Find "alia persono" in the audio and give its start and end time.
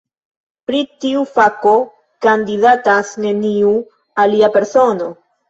4.27-5.13